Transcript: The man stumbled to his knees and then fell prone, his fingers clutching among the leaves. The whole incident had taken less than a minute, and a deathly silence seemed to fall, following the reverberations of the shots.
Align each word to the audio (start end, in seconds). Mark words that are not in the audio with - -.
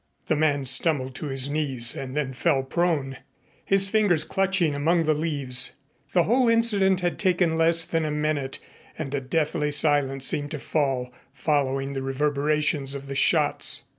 The 0.25 0.35
man 0.35 0.65
stumbled 0.65 1.13
to 1.13 1.27
his 1.27 1.47
knees 1.47 1.95
and 1.95 2.17
then 2.17 2.33
fell 2.33 2.63
prone, 2.63 3.17
his 3.63 3.87
fingers 3.87 4.23
clutching 4.23 4.73
among 4.73 5.03
the 5.03 5.13
leaves. 5.13 5.73
The 6.13 6.23
whole 6.23 6.49
incident 6.49 7.01
had 7.01 7.19
taken 7.19 7.55
less 7.55 7.85
than 7.85 8.03
a 8.03 8.09
minute, 8.09 8.57
and 8.97 9.13
a 9.13 9.21
deathly 9.21 9.69
silence 9.69 10.25
seemed 10.25 10.49
to 10.49 10.57
fall, 10.59 11.13
following 11.33 11.93
the 11.93 12.01
reverberations 12.01 12.95
of 12.95 13.05
the 13.05 13.13
shots. 13.13 13.83